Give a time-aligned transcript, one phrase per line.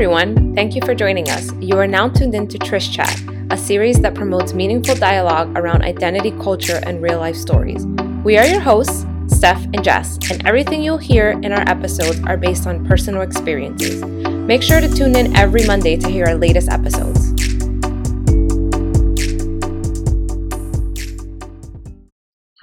[0.00, 0.54] everyone.
[0.54, 1.52] Thank you for joining us.
[1.60, 3.20] You are now tuned in to Trish Chat,
[3.50, 7.84] a series that promotes meaningful dialogue around identity, culture, and real life stories.
[8.24, 12.38] We are your hosts, Steph and Jess, and everything you'll hear in our episodes are
[12.38, 14.02] based on personal experiences.
[14.02, 17.34] Make sure to tune in every Monday to hear our latest episodes.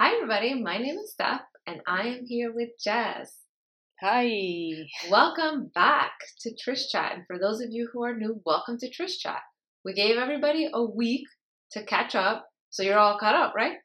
[0.00, 0.60] Hi, everybody.
[0.60, 3.47] My name is Steph, and I am here with Jess.
[4.00, 4.70] Hi.
[5.10, 6.12] Welcome back
[6.42, 7.14] to Trish Chat.
[7.16, 9.40] And for those of you who are new, welcome to Trish Chat.
[9.84, 11.26] We gave everybody a week
[11.72, 13.78] to catch up, so you're all caught up, right?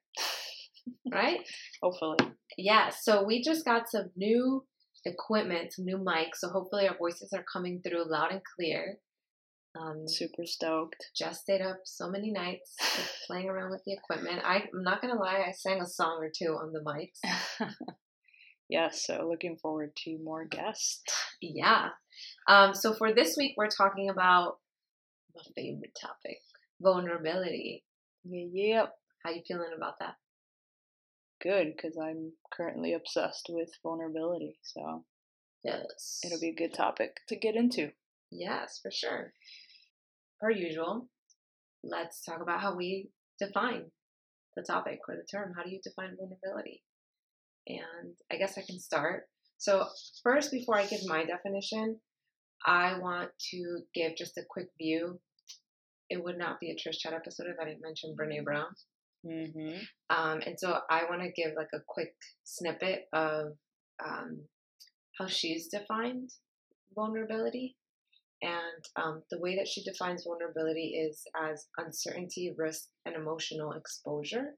[1.11, 1.39] right?
[1.81, 2.17] Hopefully.
[2.59, 4.63] Yeah, so we just got some new
[5.03, 8.97] equipment, some new mics, so hopefully our voices are coming through loud and clear.
[9.75, 11.07] Um, Super stoked.
[11.17, 12.75] Just stayed up so many nights
[13.25, 14.43] playing around with the equipment.
[14.45, 17.67] I, I'm not gonna lie, I sang a song or two on the mics.
[18.69, 21.03] yes, so looking forward to more guests.
[21.41, 21.89] Yeah.
[22.47, 24.57] Um, so for this week, we're talking about
[25.35, 26.37] my favorite topic,
[26.81, 27.83] vulnerability.
[28.23, 28.93] Yeah, yep.
[29.23, 30.15] How you feeling about that?
[31.41, 34.57] Good, because I'm currently obsessed with vulnerability.
[34.63, 35.03] So
[35.63, 37.91] yes, it'll be a good topic to get into.
[38.31, 39.33] Yes, for sure.
[40.39, 41.09] Per usual,
[41.83, 43.91] let's talk about how we define
[44.55, 45.53] the topic or the term.
[45.55, 46.83] How do you define vulnerability?
[47.67, 49.27] And I guess I can start.
[49.57, 49.85] So,
[50.23, 51.99] first, before I give my definition,
[52.65, 55.19] I want to give just a quick view.
[56.09, 58.67] It would not be a Trish Chat episode if I didn't mention Brene Brown.
[59.25, 59.77] Mm-hmm.
[60.09, 63.53] Um, and so I want to give like a quick snippet of
[64.05, 64.41] um,
[65.17, 66.31] how she's defined
[66.93, 67.77] vulnerability.
[68.41, 74.55] And um, the way that she defines vulnerability is as uncertainty, risk, and emotional exposure.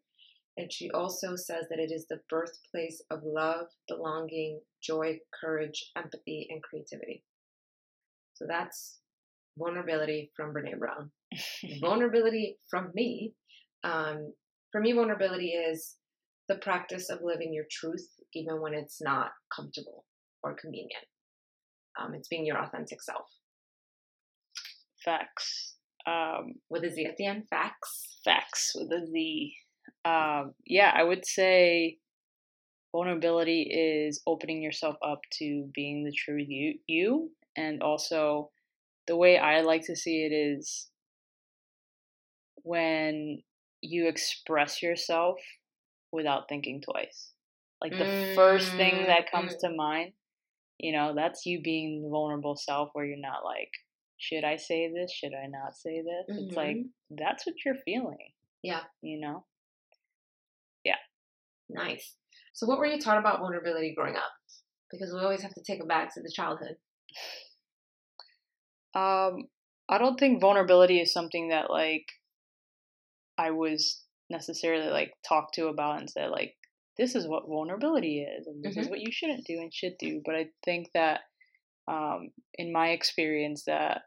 [0.58, 6.48] And she also says that it is the birthplace of love, belonging, joy, courage, empathy,
[6.50, 7.24] and creativity.
[8.36, 9.00] So that's
[9.58, 11.12] vulnerability from Brene Brown.
[11.82, 13.34] vulnerability from me.
[13.84, 14.34] Um,
[14.72, 15.96] for me, vulnerability is
[16.48, 20.06] the practice of living your truth, even when it's not comfortable
[20.44, 21.06] or convenient.
[22.00, 23.26] Um, it's being your authentic self.
[25.04, 25.76] Facts.
[26.08, 27.44] Um, with a Z at the end.
[27.50, 28.20] Facts.
[28.24, 29.56] Facts with a Z.
[30.06, 31.98] Um, yeah, I would say
[32.92, 38.52] vulnerability is opening yourself up to being the true you, you, and also
[39.08, 40.90] the way I like to see it is
[42.64, 43.42] when
[43.82, 45.38] you express yourself
[46.12, 47.32] without thinking twice.
[47.82, 49.60] Like the mm, first thing that comes mm.
[49.60, 50.14] to mind,
[50.80, 53.70] you know, that's you being the vulnerable self where you're not like,
[54.18, 55.12] should I say this?
[55.12, 56.36] Should I not say this?
[56.36, 56.48] Mm-hmm.
[56.48, 57.16] It's like, mm-hmm.
[57.18, 58.32] that's what you're feeling.
[58.64, 58.82] Yeah.
[59.02, 59.46] You know?
[61.70, 62.16] Nice.
[62.54, 64.32] So, what were you taught about vulnerability growing up?
[64.92, 66.76] Because we always have to take it back to the childhood.
[68.96, 69.48] Um,
[69.90, 72.06] I don't think vulnerability is something that like
[73.38, 76.54] I was necessarily like talked to about and said like
[76.98, 78.82] this is what vulnerability is and this mm-hmm.
[78.82, 80.22] is what you shouldn't do and should do.
[80.26, 81.22] But I think that
[81.88, 84.02] um, in my experience that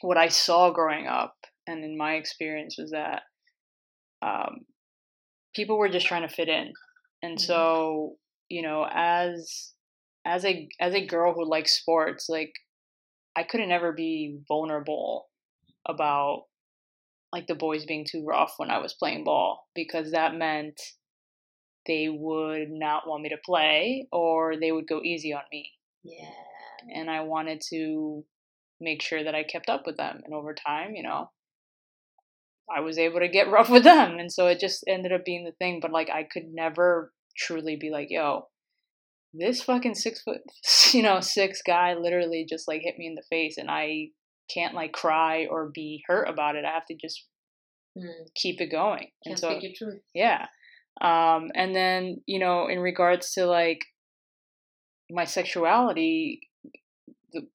[0.00, 1.34] what I saw growing up
[1.66, 3.22] and in my experience was that
[4.22, 4.60] um,
[5.54, 6.72] people were just trying to fit in,
[7.22, 7.46] and mm-hmm.
[7.46, 8.16] so
[8.48, 9.72] you know as
[10.24, 12.52] as a as a girl who likes sports, like
[13.36, 15.28] I couldn't ever be vulnerable
[15.86, 16.44] about
[17.32, 20.80] like the boys being too rough when I was playing ball because that meant
[21.86, 25.70] they would not want me to play or they would go easy on me.
[26.04, 26.30] Yeah.
[26.94, 28.24] And I wanted to
[28.80, 30.20] make sure that I kept up with them.
[30.24, 31.30] And over time, you know,
[32.74, 34.18] I was able to get rough with them.
[34.18, 35.80] And so it just ended up being the thing.
[35.80, 38.48] But like, I could never truly be like, yo,
[39.32, 40.40] this fucking six foot,
[40.92, 44.08] you know, six guy literally just like hit me in the face, and I
[44.52, 46.64] can't like cry or be hurt about it.
[46.64, 47.26] I have to just
[47.98, 48.08] mm.
[48.34, 49.08] keep it going.
[49.24, 50.02] Can't and so, speak your truth.
[50.14, 50.46] Yeah.
[51.00, 53.84] Um, and then you know, in regards to like
[55.10, 56.40] my sexuality,
[57.32, 57.48] the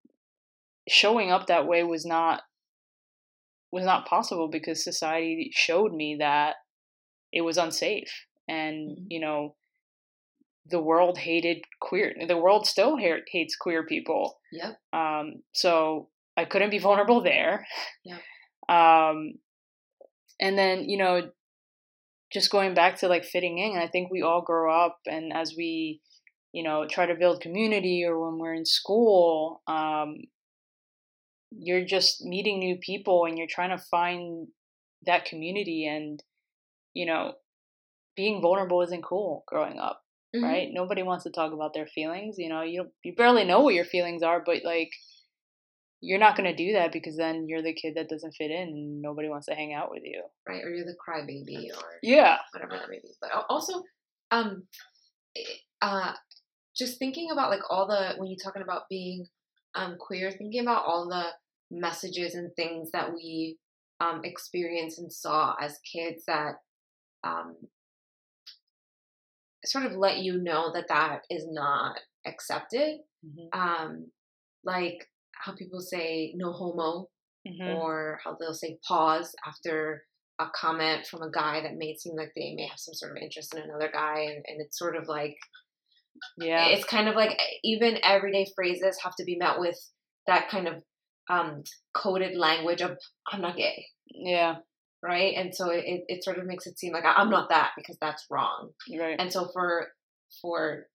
[0.88, 2.42] showing up that way was not
[3.72, 6.56] was not possible because society showed me that
[7.32, 9.06] it was unsafe and mm-hmm.
[9.10, 9.56] you know
[10.70, 12.14] the world hated queer.
[12.28, 14.40] The world still hates queer people.
[14.52, 14.80] Yep.
[14.94, 17.66] Um, so I couldn't be vulnerable there.
[18.06, 18.20] Yep.
[18.70, 19.34] Um,
[20.40, 21.32] and then you know,
[22.32, 23.80] just going back to like fitting in.
[23.80, 26.02] I think we all grow up, and as we,
[26.52, 30.18] you know, try to build community, or when we're in school, um,
[31.52, 34.48] you're just meeting new people, and you're trying to find
[35.06, 36.22] that community, and
[36.94, 37.34] you know,
[38.16, 40.02] being vulnerable isn't cool growing up
[40.36, 40.44] mm-hmm.
[40.44, 40.68] right?
[40.72, 42.36] Nobody wants to talk about their feelings.
[42.38, 44.92] You know, you you barely know what your feelings are, but like
[46.02, 48.70] you're not going to do that because then you're the kid that doesn't fit in
[48.70, 50.24] and nobody wants to hang out with you.
[50.48, 50.64] Right.
[50.64, 53.10] Or you're the crybaby or yeah, whatever that may be.
[53.20, 53.84] But also,
[54.32, 54.64] um,
[55.82, 56.14] uh,
[56.74, 59.26] just thinking about like all the, when you're talking about being
[59.80, 61.28] um, queer, thinking about all the
[61.72, 63.58] messages and things that we
[64.02, 66.56] um, experienced and saw as kids that
[67.24, 67.56] um,
[69.66, 73.00] sort of let you know that that is not accepted.
[73.26, 73.60] Mm-hmm.
[73.60, 74.12] Um,
[74.64, 77.08] like how people say no homo,
[77.48, 77.78] mm-hmm.
[77.78, 80.04] or how they'll say pause after
[80.40, 83.24] a comment from a guy that may seem like they may have some sort of
[83.24, 85.38] interest in another guy, and, and it's sort of like,
[86.38, 89.78] yeah, it's kind of like even everyday phrases have to be met with
[90.28, 90.84] that kind of
[91.30, 91.64] um,
[91.94, 92.98] coded language of
[93.32, 94.58] "I'm not gay." Yeah.
[95.02, 97.98] Right, and so it, it sort of makes it seem like I'm not that because
[98.02, 98.72] that's wrong.
[98.94, 99.16] Right.
[99.18, 99.88] And so for
[100.42, 100.88] for,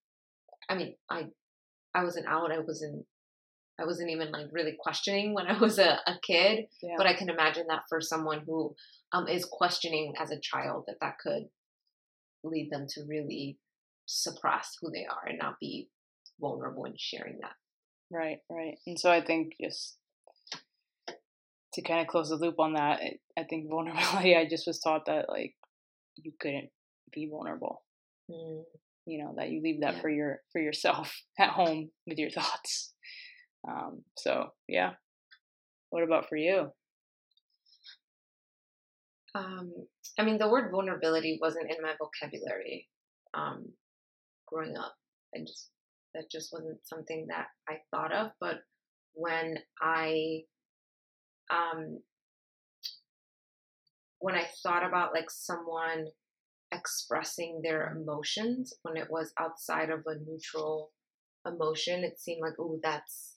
[0.69, 1.25] I mean, I
[1.95, 2.51] I wasn't out.
[2.51, 3.05] I wasn't
[3.79, 6.65] I wasn't even like really questioning when I was a, a kid.
[6.81, 6.95] Yeah.
[6.97, 8.75] But I can imagine that for someone who
[9.11, 11.43] um, is questioning as a child, that that could
[12.43, 13.57] lead them to really
[14.05, 15.89] suppress who they are and not be
[16.39, 17.53] vulnerable in sharing that.
[18.11, 18.77] Right, right.
[18.85, 19.97] And so I think just
[21.73, 23.01] to kind of close the loop on that,
[23.37, 25.55] I think vulnerability, I just was taught that like
[26.15, 26.69] you couldn't
[27.13, 27.83] be vulnerable.
[28.29, 28.63] Mm.
[29.07, 30.01] You know, that you leave that yeah.
[30.01, 32.93] for your for yourself at home with your thoughts.
[33.67, 34.91] Um, so yeah.
[35.89, 36.71] What about for you?
[39.35, 39.71] Um,
[40.17, 42.87] I mean, the word vulnerability wasn't in my vocabulary
[43.33, 43.67] um,
[44.55, 44.95] growing up.
[45.35, 45.69] I just
[46.13, 48.31] that just wasn't something that I thought of.
[48.39, 48.59] But
[49.13, 50.41] when I
[51.51, 51.99] um,
[54.19, 56.05] when I thought about like someone
[56.71, 60.91] expressing their emotions when it was outside of a neutral
[61.45, 63.35] emotion, it seemed like, oh, that's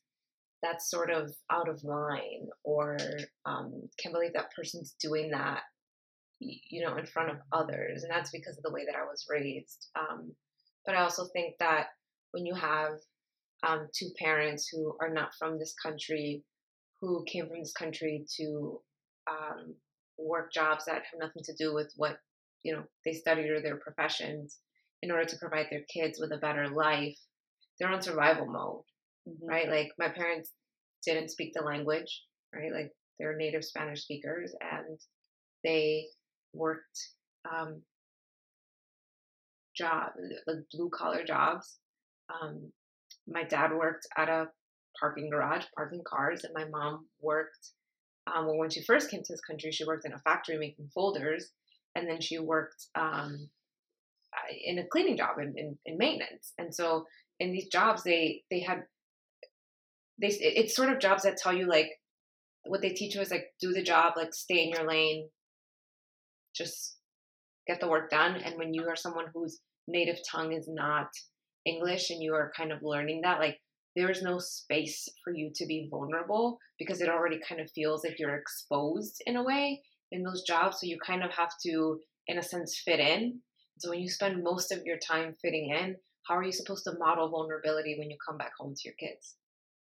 [0.63, 2.97] that's sort of out of line or
[3.47, 5.61] um, can't believe that person's doing that
[6.41, 9.27] you know in front of others and that's because of the way that i was
[9.29, 10.31] raised um,
[10.87, 11.87] but i also think that
[12.33, 12.93] when you have
[13.67, 16.45] um, two parents who are not from this country
[17.01, 18.81] who came from this country to
[19.29, 19.75] um,
[20.17, 22.19] work jobs that have nothing to do with what
[22.63, 24.59] you know they studied or their professions
[25.03, 27.19] in order to provide their kids with a better life
[27.79, 28.83] they're on survival mode
[29.29, 29.47] mm-hmm.
[29.47, 29.69] right?
[29.69, 30.53] Like my parents
[31.05, 32.23] didn't speak the language,
[32.55, 32.73] right?
[32.73, 34.99] Like they're native Spanish speakers and
[35.65, 36.07] they
[36.53, 36.99] worked
[37.51, 37.83] um,
[39.79, 40.11] job,
[40.47, 41.79] like blue collar jobs.
[42.29, 42.73] Um,
[43.27, 44.49] my dad worked at a
[44.99, 47.73] parking garage, parking cars, and my mom worked.
[48.27, 50.91] Um, well, when she first came to this country, she worked in a factory making
[50.93, 51.51] folders,
[51.95, 53.49] and then she worked um,
[54.65, 56.53] in a cleaning job in, in, in maintenance.
[56.59, 57.07] And so,
[57.41, 58.83] in these jobs, they they had
[60.21, 61.91] they it's sort of jobs that tell you like
[62.67, 65.29] what they teach you is like do the job, like stay in your lane,
[66.55, 66.98] just
[67.69, 68.37] get the work done.
[68.37, 71.09] And when you are someone whose native tongue is not
[71.65, 73.59] English and you are kind of learning that, like
[73.95, 78.05] there is no space for you to be vulnerable because it already kind of feels
[78.05, 79.83] like you're exposed in a way
[80.13, 80.79] in those jobs.
[80.81, 83.41] So you kind of have to, in a sense, fit in.
[83.79, 85.97] So when you spend most of your time fitting in,
[86.27, 89.37] how are you supposed to model vulnerability when you come back home to your kids?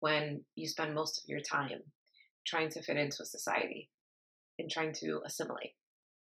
[0.02, 1.80] when you spend most of your time
[2.44, 3.88] trying to fit into a society
[4.58, 5.74] and trying to assimilate.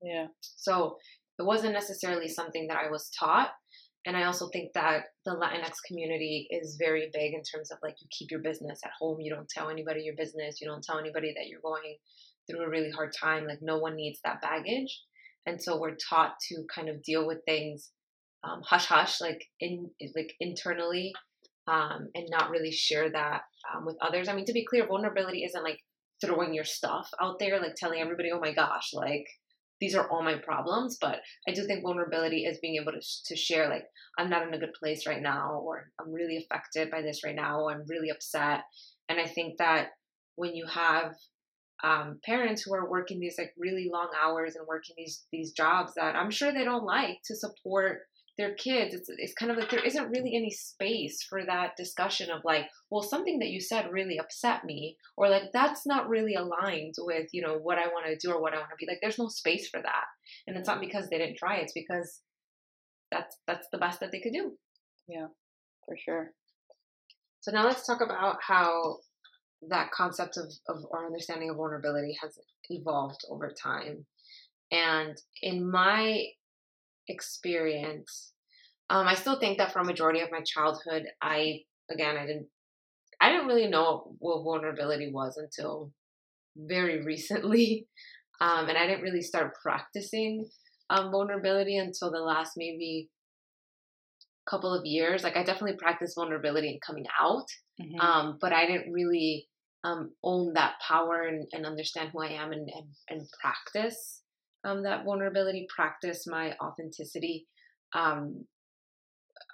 [0.04, 0.28] Yeah.
[0.42, 0.98] So
[1.40, 3.52] it wasn't necessarily something that I was taught.
[4.06, 7.96] And I also think that the Latinx community is very big in terms of like
[8.02, 9.20] you keep your business at home.
[9.20, 10.62] You don't tell anybody your business.
[10.62, 11.98] You don't tell anybody that you're going
[12.50, 13.46] through a really hard time.
[13.46, 15.02] Like no one needs that baggage.
[15.46, 17.92] And so we're taught to kind of deal with things
[18.44, 21.14] um, hush hush, like in like internally
[21.68, 23.42] um, and not really share that
[23.74, 24.28] um, with others.
[24.28, 25.80] I mean, to be clear, vulnerability isn't like
[26.24, 29.26] throwing your stuff out there, like telling everybody, oh my gosh, like
[29.80, 30.98] these are all my problems.
[31.00, 33.86] But I do think vulnerability is being able to, to share, like,
[34.18, 37.36] I'm not in a good place right now, or I'm really affected by this right
[37.36, 38.62] now, I'm really upset.
[39.08, 39.90] And I think that
[40.36, 41.16] when you have
[41.84, 45.94] um, parents who are working these like really long hours and working these these jobs
[45.96, 48.00] that I'm sure they don't like to support
[48.40, 52.32] their kids it's, it's kind of like there isn't really any space for that discussion
[52.32, 56.34] of like well something that you said really upset me or like that's not really
[56.34, 58.90] aligned with you know what i want to do or what i want to be
[58.90, 60.06] like there's no space for that.
[60.48, 60.88] And it's not mm-hmm.
[60.88, 62.22] because they didn't try it's because
[63.12, 64.54] that's that's the best that they could do.
[65.08, 65.28] Yeah
[65.86, 66.32] for sure.
[67.42, 68.98] So now let's talk about how
[69.70, 72.38] that concept of, of our understanding of vulnerability has
[72.70, 74.06] evolved over time.
[74.72, 76.26] And in my
[77.10, 78.32] experience.
[78.90, 81.62] Um, I still think that for a majority of my childhood, I
[81.92, 82.48] again I didn't
[83.22, 85.92] I didn't really know what vulnerability was until
[86.56, 87.88] very recently.
[88.42, 90.48] Um, and I didn't really start practicing
[90.90, 93.10] um, vulnerability until the last maybe
[94.50, 95.24] couple of years.
[95.24, 97.46] Like I definitely practiced vulnerability and coming out,
[97.82, 98.00] mm-hmm.
[98.00, 99.48] um, but I didn't really
[99.84, 104.24] um, own that power and, and, understand who I am and, and, and practice
[104.64, 107.48] um, that vulnerability, practice my authenticity
[107.94, 108.46] um,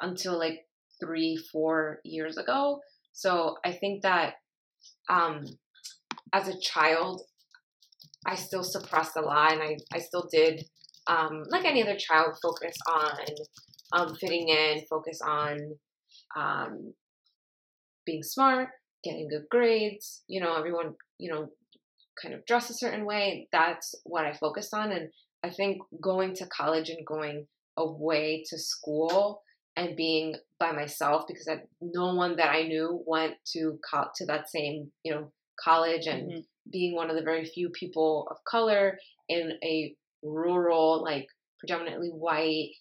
[0.02, 0.66] until like
[1.00, 2.80] three, four years ago.
[3.14, 4.36] So I think that
[5.10, 5.46] um,
[6.34, 7.22] as a child,
[8.26, 10.66] I still suppressed a lot and I, I still did,
[11.08, 13.20] um, like any other child, focus on
[13.94, 15.60] um, fitting in, focus on
[16.36, 16.94] um,
[18.06, 18.70] being smart,
[19.04, 20.24] getting good grades.
[20.28, 21.50] You know, everyone, you know,
[22.22, 23.48] kind of dress a certain way.
[23.52, 24.92] That's what I focused on.
[24.92, 25.10] And
[25.44, 29.42] I think going to college and going away to school
[29.76, 34.26] and being by myself because I, no one that I knew went to co- to
[34.28, 35.32] that same you know
[35.62, 36.40] college and mm-hmm.
[36.72, 39.94] being one of the very few people of color in a
[40.24, 41.28] rural like
[41.60, 42.72] predominantly white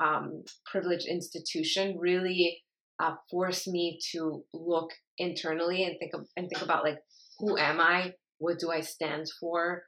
[0.00, 2.62] um, privileged institution really
[3.00, 6.98] uh, forced me to look internally and think of, and think about like
[7.38, 9.84] who am I what do I stand for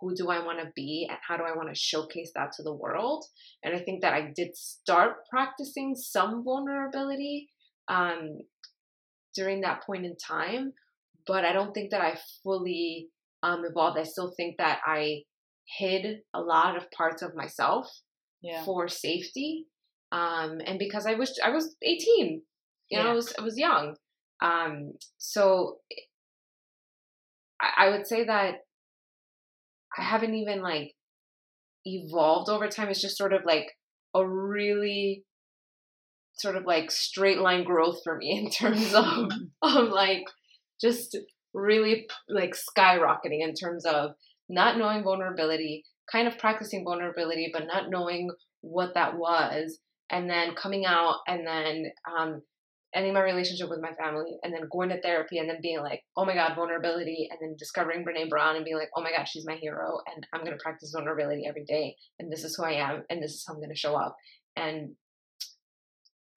[0.00, 2.62] who do I want to be and how do I want to showcase that to
[2.62, 3.24] the world?
[3.62, 7.48] And I think that I did start practicing some vulnerability
[7.88, 8.38] um,
[9.34, 10.72] during that point in time,
[11.26, 13.08] but I don't think that I fully
[13.42, 13.98] um, evolved.
[13.98, 15.22] I still think that I
[15.78, 17.90] hid a lot of parts of myself
[18.42, 18.64] yeah.
[18.64, 19.66] for safety,
[20.12, 22.42] um, and because I was I was 18, you
[22.90, 23.02] yeah.
[23.02, 23.96] know, I was I was young,
[24.40, 25.78] um, so
[27.60, 28.56] I, I would say that
[29.96, 30.94] I haven't even like
[31.84, 32.88] evolved over time.
[32.88, 33.72] It's just sort of like
[34.14, 35.24] a really
[36.34, 39.30] sort of like straight line growth for me in terms of
[39.62, 40.24] of like
[40.80, 41.16] just
[41.54, 44.10] really like skyrocketing in terms of
[44.48, 49.78] not knowing vulnerability, kind of practicing vulnerability, but not knowing what that was,
[50.10, 51.86] and then coming out and then
[52.16, 52.42] um,
[52.94, 56.02] ending my relationship with my family and then going to therapy and then being like,
[56.16, 57.28] oh my God, vulnerability.
[57.30, 59.98] And then discovering Brene Brown and being like, oh my God, she's my hero.
[60.14, 61.96] And I'm going to practice vulnerability every day.
[62.18, 63.04] And this is who I am.
[63.10, 64.16] And this is how I'm going to show up.
[64.56, 64.94] And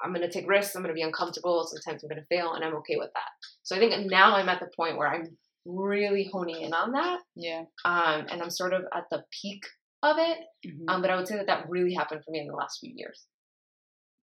[0.03, 0.75] I'm going to take risks.
[0.75, 1.65] I'm going to be uncomfortable.
[1.67, 2.53] Sometimes I'm going to fail.
[2.53, 3.29] And I'm okay with that.
[3.63, 7.19] So I think now I'm at the point where I'm really honing in on that.
[7.35, 7.63] Yeah.
[7.85, 9.63] Um, and I'm sort of at the peak
[10.03, 10.37] of it.
[10.65, 10.89] Mm-hmm.
[10.89, 12.91] Um, but I would say that that really happened for me in the last few
[12.95, 13.25] years.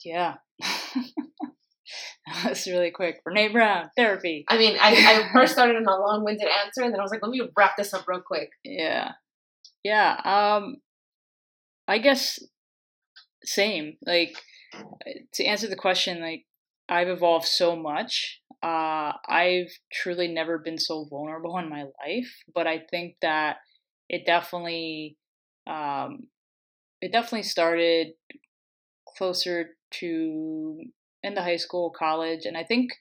[0.05, 0.35] Yeah.
[2.43, 3.23] That's really quick.
[3.25, 4.45] Brene Brown, therapy.
[4.49, 7.13] I mean, I, I first started in a long winded answer and then I was
[7.13, 8.51] like, let me wrap this up real quick.
[8.65, 9.13] Yeah.
[9.85, 10.21] Yeah.
[10.25, 10.77] Um
[11.87, 12.41] I guess
[13.45, 13.97] same.
[14.05, 14.37] Like
[15.35, 16.47] to answer the question, like
[16.89, 18.41] I've evolved so much.
[18.61, 23.59] Uh I've truly never been so vulnerable in my life, but I think that
[24.09, 25.17] it definitely
[25.69, 26.27] um
[27.01, 28.09] it definitely started
[29.17, 30.81] closer to
[31.27, 32.47] in the high school, college.
[32.47, 32.93] And I think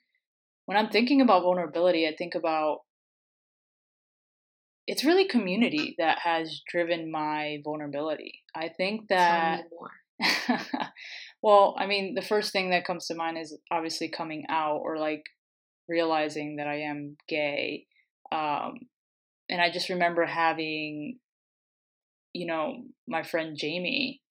[0.65, 2.79] when I'm thinking about vulnerability, I think about
[4.87, 8.43] it's really community that has driven my vulnerability.
[8.55, 9.63] I think that.
[11.41, 14.97] well, I mean, the first thing that comes to mind is obviously coming out or
[14.97, 15.23] like
[15.87, 17.85] realizing that I am gay.
[18.31, 18.79] Um,
[19.49, 21.19] and I just remember having,
[22.33, 24.21] you know, my friend Jamie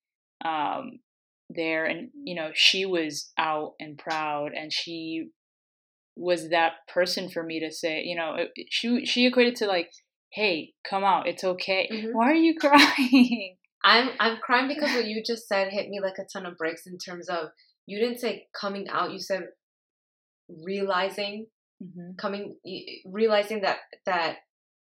[0.45, 1.01] um,
[1.51, 5.29] there and you know she was out and proud and she
[6.17, 8.37] was that person for me to say you know
[8.71, 9.91] she she equated to like
[10.33, 12.09] hey come out it's okay mm-hmm.
[12.13, 16.19] why are you crying i'm i'm crying because what you just said hit me like
[16.19, 17.49] a ton of bricks in terms of
[17.87, 19.43] you didn't say coming out you said
[20.65, 21.47] realizing
[21.83, 22.13] mm-hmm.
[22.17, 22.57] coming
[23.05, 24.37] realizing that that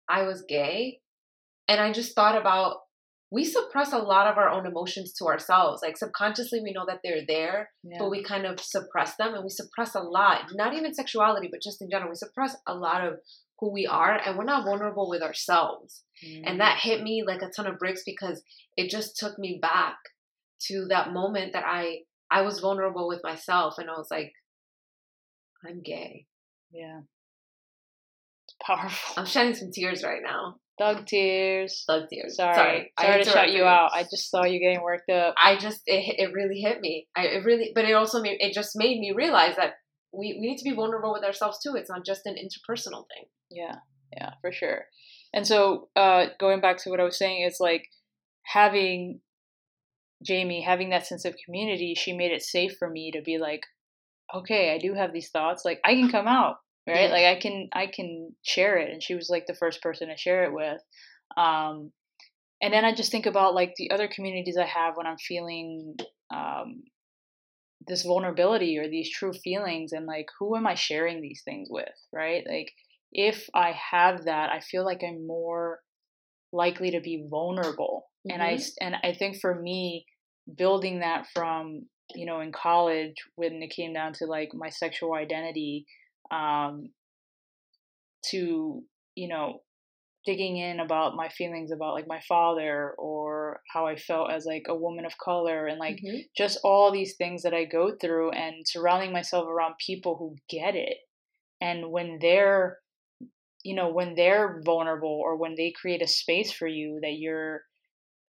[0.09, 1.01] i was gay
[1.69, 2.77] and i just thought about
[3.31, 5.83] we suppress a lot of our own emotions to ourselves.
[5.83, 7.97] Like subconsciously, we know that they're there, yeah.
[7.99, 11.63] but we kind of suppress them and we suppress a lot, not even sexuality, but
[11.63, 12.11] just in general.
[12.11, 13.19] We suppress a lot of
[13.59, 16.05] who we are and we're not vulnerable with ourselves.
[16.25, 16.43] Mm.
[16.47, 18.43] And that hit me like a ton of bricks because
[18.77, 19.97] it just took me back
[20.69, 24.33] to that moment that I I was vulnerable with myself and I was like
[25.67, 26.27] I'm gay.
[26.71, 27.01] Yeah.
[28.47, 29.15] It's powerful.
[29.17, 30.57] I'm shedding some tears right now.
[30.79, 31.85] Thug tears.
[31.87, 32.37] Thug tears.
[32.37, 32.55] Sorry.
[32.55, 33.91] Sorry, Sorry to shut you out.
[33.95, 35.35] I just saw you getting worked up.
[35.43, 37.09] I just it it really hit me.
[37.17, 39.75] I it really, but it also made it just made me realize that
[40.13, 41.75] we we need to be vulnerable with ourselves too.
[41.77, 43.27] It's not just an interpersonal thing.
[43.51, 43.77] Yeah,
[44.13, 44.85] yeah, for sure.
[45.33, 47.85] And so, uh, going back to what I was saying, it's like
[48.45, 49.21] having
[50.25, 51.95] Jamie having that sense of community.
[51.95, 53.63] She made it safe for me to be like,
[54.35, 55.65] okay, I do have these thoughts.
[55.65, 56.57] Like I can come out.
[56.87, 57.07] Right?
[57.07, 57.11] Yeah.
[57.11, 60.17] Like I can I can share it, and she was like the first person to
[60.17, 60.81] share it with.
[61.37, 61.93] Um,
[62.63, 65.97] and then I just think about like the other communities I have when I'm feeling
[66.35, 66.83] um,
[67.87, 71.89] this vulnerability or these true feelings, and like who am I sharing these things with,
[72.13, 72.45] right?
[72.49, 72.73] Like
[73.13, 75.81] if I have that, I feel like I'm more
[76.53, 78.73] likely to be vulnerable, and I Mhm.
[78.81, 80.07] and I think for me,
[80.57, 85.15] building that from you know in college when it came down to like my sexual
[85.15, 85.87] identity
[86.31, 86.91] um
[88.31, 88.83] to
[89.15, 89.63] you know
[90.25, 94.65] digging in about my feelings about like my father or how I felt as like
[94.69, 96.29] a woman of color and like Mhm.
[96.37, 100.75] just all these things that I go through and surrounding myself around people who get
[100.75, 100.99] it.
[101.61, 102.81] And when they're
[103.65, 107.63] you know, when they're vulnerable or when they create a space for you that you're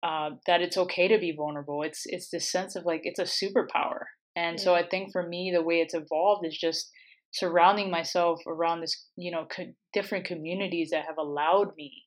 [0.04, 1.82] uh, that it's okay to be vulnerable.
[1.84, 4.04] It's it's this sense of like it's a superpower.
[4.36, 6.92] And so I think for me, the way it's evolved is just
[7.34, 12.04] surrounding myself around this, you know, co- different communities that have allowed me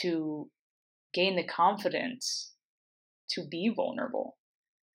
[0.00, 0.50] to
[1.12, 2.54] gain the confidence
[3.30, 4.36] to be vulnerable.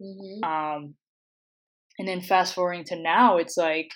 [0.01, 0.43] Mhm.
[0.43, 0.95] Um,
[1.97, 3.89] and then fast forwarding to now, it's like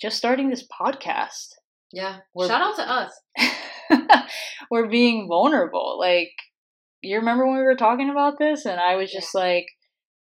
[0.00, 1.54] just starting this podcast.
[1.92, 2.18] Yeah.
[2.48, 4.28] Shout out to us.
[4.70, 5.98] we're being vulnerable.
[5.98, 6.32] Like,
[7.02, 9.66] you remember when we were talking about this, and I was just like,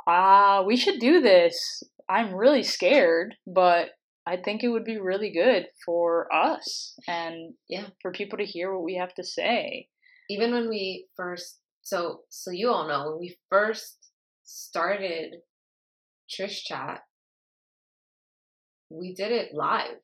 [0.07, 1.83] ah, we should do this.
[2.07, 3.89] I'm really scared, but
[4.27, 7.87] I think it would be really good for us and Yeah.
[8.01, 9.87] for people to hear what we have to say.
[10.29, 14.11] Even when we first, so so you all know when we first
[14.43, 15.35] started
[16.29, 16.99] Trish Chat,
[18.89, 19.97] we did it live.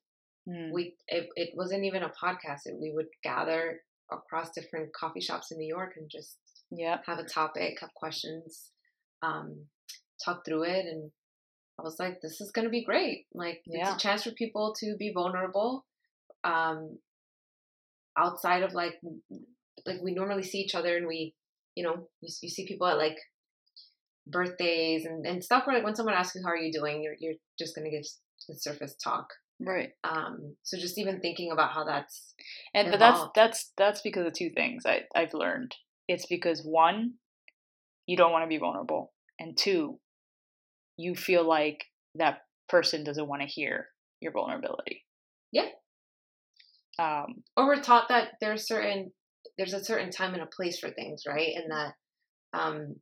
[0.47, 0.71] Hmm.
[0.71, 2.61] We it, it wasn't even a podcast.
[2.65, 6.37] It, we would gather across different coffee shops in New York and just
[6.71, 8.71] yeah have a topic, have questions,
[9.21, 9.67] um,
[10.23, 11.11] talk through it, and
[11.83, 13.27] I was like, this is gonna be great.
[13.33, 13.81] Like Yeah.
[13.81, 15.85] it's a chance for people to be vulnerable,
[16.43, 16.97] um,
[18.17, 18.99] outside of like
[19.85, 21.35] like we normally see each other and we,
[21.75, 23.17] you know, you, you see people at like
[24.25, 27.15] birthdays and, and stuff where like when someone asks you how are you doing, you're
[27.19, 28.05] you're just gonna give
[28.47, 29.27] the surface talk.
[29.59, 29.91] Right.
[30.03, 32.33] Um, so just even thinking about how that's
[32.73, 35.75] And but that's that's that's because of two things I I've learned.
[36.07, 37.13] It's because one,
[38.07, 39.99] you don't want to be vulnerable, and two,
[40.97, 41.83] you feel like
[42.15, 43.87] that person doesn't want to hear
[44.21, 45.03] your vulnerability.
[45.51, 45.67] Yeah.
[46.99, 47.43] Um.
[47.57, 49.11] or we're taught that there's certain
[49.57, 51.93] there's a certain time and a place for things right and that
[52.53, 52.95] um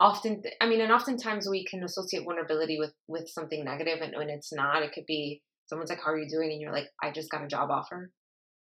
[0.00, 4.28] often i mean and oftentimes we can associate vulnerability with with something negative and when
[4.28, 7.10] it's not it could be someone's like how are you doing and you're like i
[7.10, 8.10] just got a job offer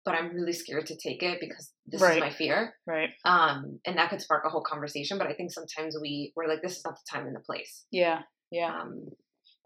[0.07, 2.15] but i'm really scared to take it because this Right.
[2.17, 3.11] is my fear Right.
[3.27, 6.63] um and that could spark a whole conversation but i think sometimes we we're like
[6.63, 8.23] this is not the time and the place Yeah.
[8.51, 8.73] Yeah.
[8.81, 9.09] um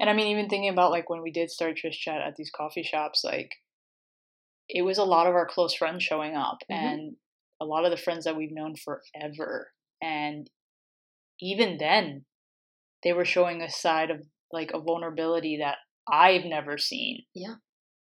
[0.01, 2.51] And I mean, even thinking about like when we did start Trish Chat at these
[2.51, 3.51] coffee shops, like
[4.69, 6.77] it was a lot of our close friends showing up Mhm.
[6.77, 7.17] and
[7.61, 9.73] a lot of the friends that we've known forever.
[10.01, 10.49] And
[11.41, 12.25] even then,
[13.03, 15.79] they were showing a side of like a vulnerability that
[16.11, 17.27] I've never seen.
[17.35, 17.57] Yeah.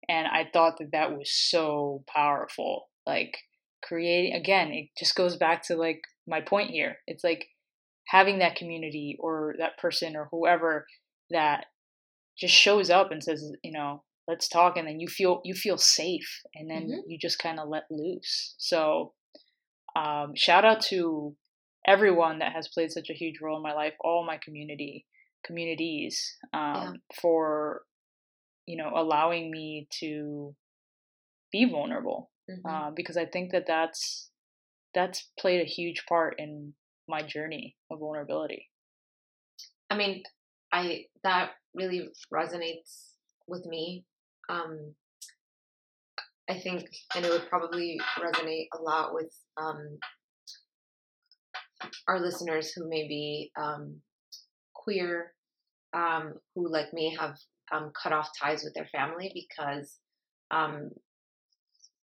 [0.09, 2.89] And I thought that that was so powerful.
[3.07, 3.37] Like
[3.83, 6.97] creating, again, it just goes back to like my point here.
[7.07, 7.47] It's like
[8.09, 10.87] having that community or that person or whoever
[11.31, 11.67] that
[12.39, 15.77] just shows up and says, you know, let's talk and then you feel you feel
[15.79, 17.03] safe and then Mhm.
[17.07, 18.55] you just kind of let loose.
[18.59, 19.15] So
[19.97, 21.37] um shout out to
[21.87, 25.07] everyone that has played such a huge role in my life, all my community
[25.45, 27.83] communities um for
[28.67, 30.55] you know allowing me to
[31.53, 32.59] be vulnerable mhm.
[32.69, 34.31] uh, because I think that that's
[34.95, 36.75] that's played a huge part in
[37.09, 38.71] my journey of vulnerability.
[39.91, 40.23] I mean,
[40.73, 43.11] I that really resonates
[43.47, 44.05] with me.
[44.49, 44.95] Um,
[46.49, 49.99] I think, and it would probably resonate a lot with um,
[52.07, 54.01] our listeners who may be um,
[54.75, 55.33] queer,
[55.95, 57.37] um, who like me have
[57.73, 59.99] um, cut off ties with their family because
[60.51, 60.91] um,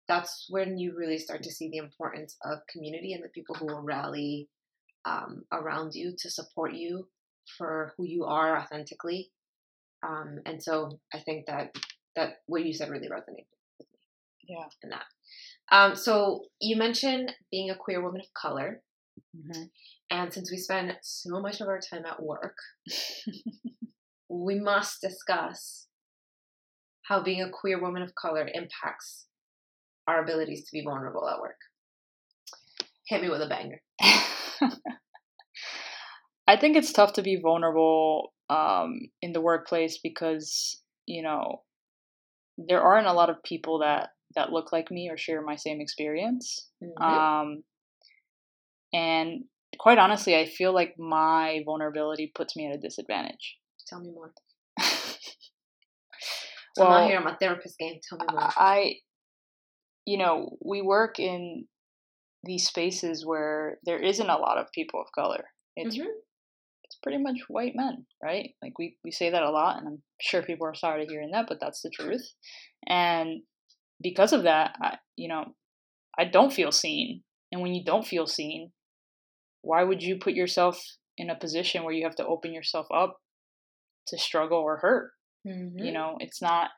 [0.09, 3.67] that's when you really start to see the importance of community and the people who
[3.67, 4.49] will rally
[5.07, 7.09] um, around you to support you
[7.59, 9.31] for who you are authentically.
[10.07, 11.75] Um, and so I think that
[12.17, 13.47] that what you said really resonated
[13.79, 13.99] with me
[14.49, 14.67] Yeah.
[14.83, 15.05] And that.
[15.73, 18.83] Um, so you mentioned being a queer woman of color,
[19.37, 19.63] Mm-hmm.
[20.11, 22.57] and since we spend so much of our time at work,
[24.35, 25.87] we must discuss
[27.09, 29.27] how being a queer woman of color impacts
[30.09, 31.57] our abilities to be vulnerable at work.
[33.09, 33.81] Hit me with a banger.
[36.47, 41.63] I think it's tough to be vulnerable um, in the workplace because you know
[42.59, 45.81] there aren't a lot of people that that look like me or share my same
[45.81, 46.71] experience.
[46.83, 47.03] Mhm.
[47.03, 47.65] Um,
[48.93, 49.45] and
[49.79, 53.59] quite honestly, I feel like my vulnerability puts me at a disadvantage.
[53.95, 54.33] Tell me more.
[56.77, 58.01] well, I'm out here on my therapist game.
[58.09, 58.51] Tell me more.
[58.57, 58.97] I,
[60.05, 61.67] you know, we work in
[62.43, 65.45] these spaces where there isn't a lot of people of color.
[65.77, 66.09] It's Mhm.
[66.83, 68.57] it's pretty much white men, right?
[68.61, 71.31] Like we we say that a lot, and I'm sure people are sorry to hearing
[71.31, 72.35] that, but that's the truth.
[72.89, 73.45] And
[74.03, 75.55] because of that, I, you know,
[76.19, 77.23] I don't feel seen.
[77.53, 78.73] And when you don't feel seen,
[79.63, 80.83] why would you put yourself
[81.17, 83.21] in a position where you have to open yourself up
[84.09, 85.13] to struggle or hurt?
[85.45, 85.79] Mhm.
[85.79, 86.71] you know it's not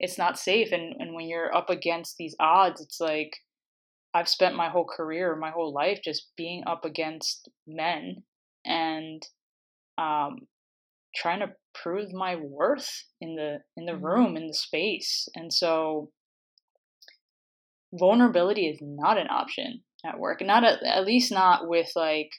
[0.00, 3.38] it's not safe and and when you're up against these odds it's like
[4.14, 8.22] i've spent my whole career my whole life just being up against men
[8.64, 9.22] and
[9.98, 10.46] um
[11.16, 13.98] trying to prove my worth in the in the Mhm.
[13.98, 16.12] room in the space and so
[17.94, 22.30] vulnerability is not an option at work not at, at least not with like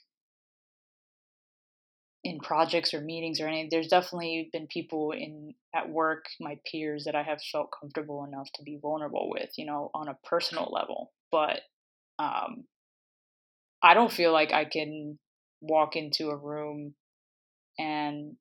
[2.23, 7.03] in projects or meetings or anything there's definitely been people in at work my peers
[7.05, 10.69] that i have felt comfortable enough to be vulnerable with you know on a personal
[10.71, 11.59] level but
[12.19, 12.63] um
[13.81, 15.19] i don't feel like i can
[15.61, 16.93] walk into a room
[17.77, 18.35] and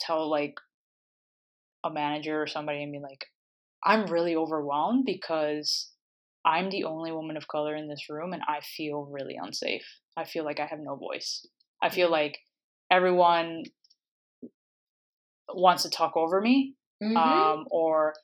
[0.00, 0.54] tell like
[1.84, 3.26] a manager or somebody and be like
[3.84, 5.90] i'm really overwhelmed because
[6.46, 9.84] i'm the only woman of color in this room and i feel really unsafe.
[10.16, 11.46] I feel like i have no voice
[11.82, 12.38] I feel like
[12.90, 13.64] everyone
[15.52, 17.16] wants to talk over me, Mhm.
[17.16, 18.14] um, or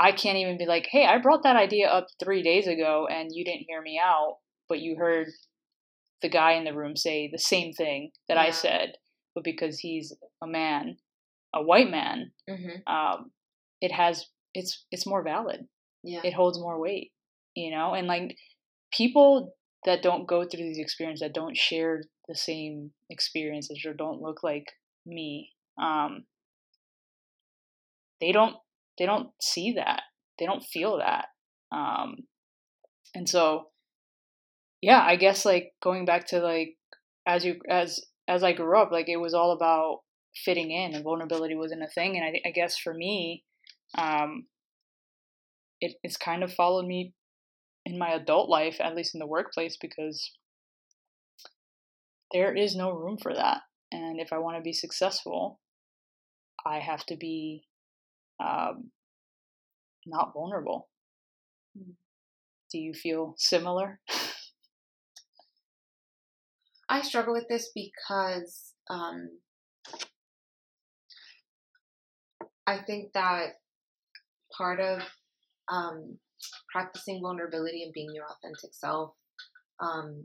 [0.00, 3.30] I can't even be like, "Hey, I brought that idea up three days ago, and
[3.34, 4.38] you didn't hear me out,
[4.68, 5.28] but you heard
[6.22, 8.96] the guy in the room say the same thing that I said,
[9.34, 10.12] but because he's
[10.42, 10.98] a man,
[11.52, 12.82] a white man, Mhm.
[12.86, 13.32] um,
[13.80, 15.68] it has it's it's more valid.
[16.02, 16.22] Yeah.
[16.24, 17.12] It holds more weight,
[17.54, 18.36] you know, and like
[18.92, 24.20] people that don't go through these experiences that don't share the same experiences or don't
[24.20, 24.66] look like
[25.06, 26.24] me um
[28.20, 28.56] they don't
[28.98, 30.02] they don't see that.
[30.38, 31.26] They don't feel that
[31.70, 32.16] um
[33.14, 33.68] and so
[34.80, 36.76] yeah i guess like going back to like
[37.26, 40.00] as you as as i grew up like it was all about
[40.44, 43.44] fitting in and vulnerability wasn't a thing and i, I guess for me
[43.96, 44.46] um
[45.80, 47.12] it, it's kind of followed me
[47.88, 50.32] in my adult life at least in the workplace because
[52.32, 53.62] there is no room for that.
[53.90, 55.60] And if i want to be successful
[56.66, 57.64] i have to be
[58.40, 58.90] um,
[60.06, 60.88] not vulnerable.
[62.70, 64.00] Do you feel similar?
[66.88, 69.28] I struggle with this because um,
[72.66, 73.54] I think that
[74.56, 75.02] part of
[75.70, 76.18] um,
[76.70, 79.12] practicing vulnerability and being your authentic self
[79.80, 80.24] um,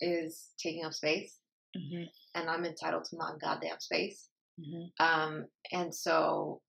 [0.00, 1.38] is taking up space,
[1.76, 2.04] mm-hmm.
[2.34, 4.28] and I'm entitled to my goddamn space.
[4.60, 5.04] Mm-hmm.
[5.04, 6.60] Um, and so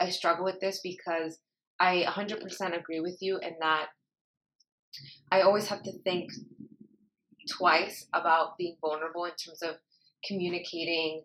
[0.00, 1.38] I struggle with this because
[1.80, 3.86] I 100% agree with you in that
[5.30, 6.30] I always have to think
[7.50, 9.76] twice about being vulnerable in terms of
[10.26, 11.22] communicating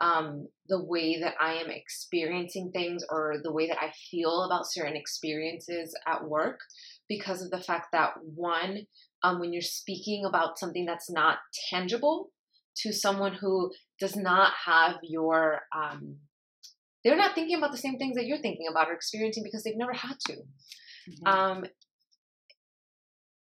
[0.00, 4.70] um, the way that I am experiencing things or the way that I feel about
[4.70, 6.60] certain experiences at work
[7.08, 8.86] because of the fact that one,
[9.22, 11.38] um, when you're speaking about something that's not
[11.70, 12.30] tangible
[12.76, 16.16] to someone who does not have your, um,
[17.02, 19.76] they're not thinking about the same things that you're thinking about or experiencing because they've
[19.76, 20.34] never had to.
[20.34, 21.26] Mm-hmm.
[21.26, 21.64] Um,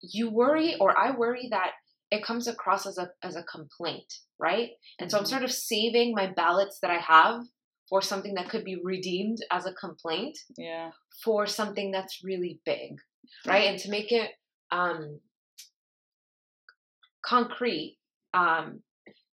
[0.02, 1.72] you worry, or I worry that
[2.12, 4.72] it comes across as a as a complaint, right?
[5.00, 5.30] And so I'm Mhm.
[5.30, 7.46] sort of saving my ballots that I have
[7.90, 10.92] for something that could be redeemed as a complaint yeah
[11.24, 13.00] for something that's really big,
[13.46, 13.68] right?
[13.68, 14.32] And to make it
[14.72, 15.20] um,
[17.24, 18.00] concrete,
[18.34, 18.82] um,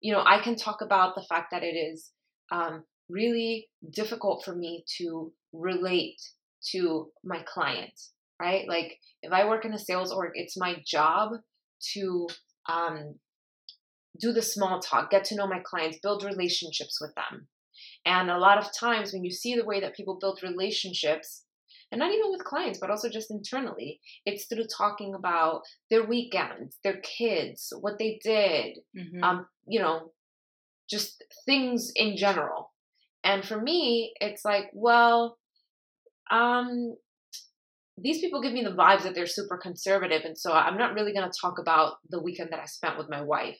[0.00, 2.12] you know, I can talk about the fact that it is
[2.52, 6.20] um, really difficult for me to relate
[6.72, 8.66] to my clients, right?
[8.68, 11.32] Like if I work in a sales org, it's my job
[11.92, 12.28] to
[12.68, 13.16] um,
[14.20, 17.48] do the small talk, get to know my clients, build relationships with them.
[18.06, 21.44] And a lot of times when you see the way that people build relationships,
[21.90, 26.78] and not even with clients, but also just internally, it's through talking about their weekends,
[26.82, 29.22] their kids, what they did, mm-hmm.
[29.22, 30.12] um, you know,
[30.88, 32.72] just things in general.
[33.22, 35.38] And for me, it's like, well,
[36.30, 36.96] um,
[37.96, 41.12] these people give me the vibes that they're super conservative, and so I'm not really
[41.12, 43.58] going to talk about the weekend that I spent with my wife,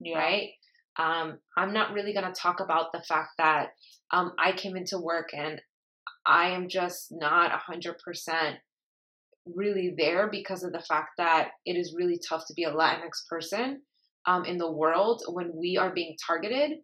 [0.00, 0.18] yeah.
[0.18, 0.50] right?
[0.98, 3.68] Um, I'm not really going to talk about the fact that
[4.10, 5.60] um, I came into work and
[6.26, 7.94] I am just not 100%
[9.46, 13.28] really there because of the fact that it is really tough to be a Latinx
[13.28, 13.82] person
[14.26, 16.78] um, in the world when we are being targeted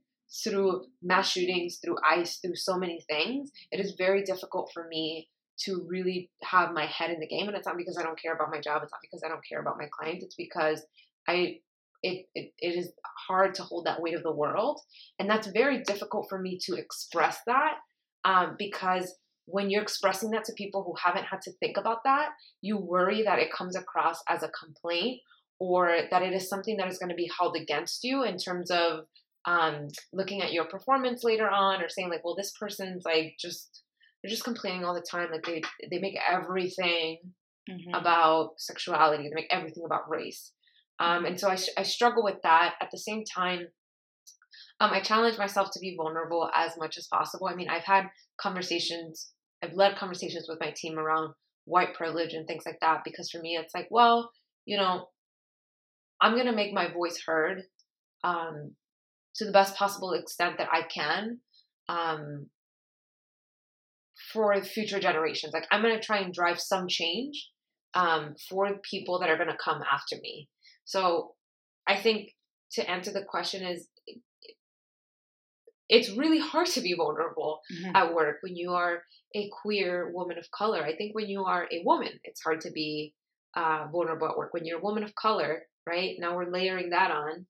[0.45, 3.51] through mass shootings, through ICE, through so many things.
[3.73, 5.29] It is very difficult for me
[5.65, 7.49] to really have my head in the game.
[7.49, 8.83] And it's not because I don't care about my job.
[8.83, 10.25] It's not because I don't care about my clients.
[10.25, 10.83] It's because
[11.29, 11.59] I
[12.03, 12.93] it, it, it is
[13.29, 14.81] hard to hold that weight of the world.
[15.19, 17.75] And that's very difficult for me to express that
[18.25, 19.15] um, because
[19.47, 22.31] when you're expressing that to people who haven't had to think about that,
[22.63, 25.21] you worry that it comes across as a complaint
[25.59, 28.71] or that it is something that is going to be held against you in terms
[28.71, 29.05] of
[29.47, 33.83] um, looking at your performance later on or saying like, well, this person's like just
[34.23, 35.29] they're just complaining all the time.
[35.33, 37.19] Like they they make everything
[37.69, 37.95] mm-hmm.
[37.95, 39.25] about sexuality.
[39.25, 40.53] They make everything about race.
[40.99, 42.75] Um, and so I, I struggle with that.
[42.81, 43.69] At the same time,
[44.81, 47.49] um, I challenge myself to be vulnerable as much as possible.
[47.49, 48.05] I mean, I've had
[48.41, 53.31] conversations, I've led conversations with my team around white privilege and things like that because
[53.31, 54.31] for me, it's like, well,
[54.67, 55.07] you know,
[56.21, 57.63] I'm going to make my voice heard
[58.25, 58.73] um,
[59.37, 61.39] to the best possible extent that I can
[61.89, 62.47] um,
[64.33, 65.53] for future generations.
[65.53, 67.49] Like, I'm going to try and drive some change
[67.95, 70.49] um, for people that are going to come after me.
[70.85, 71.35] So
[71.87, 72.31] I think
[72.73, 73.89] to answer the question is
[75.89, 77.97] it's really hard to be vulnerable mm-hmm.
[77.97, 79.03] at work when you are
[79.35, 80.85] a queer woman of color.
[80.85, 83.13] I think when you are a woman, it's hard to be
[83.57, 84.55] uh, vulnerable at work.
[84.55, 86.15] When you're a woman of color, right?
[86.19, 87.47] Now we're layering that on.